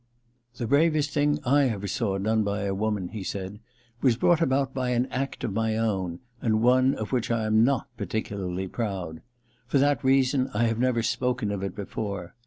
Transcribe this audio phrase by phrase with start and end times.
[0.55, 4.41] *The bravest thing I ever saw done by a woman/ he said, * was brought
[4.41, 8.23] about by an act of my own— and one of which I am not parti
[8.23, 9.21] cularly proud.
[9.67, 12.33] For that reason I have never spoken of it before.